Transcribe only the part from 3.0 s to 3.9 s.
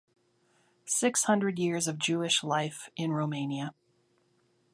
Romania.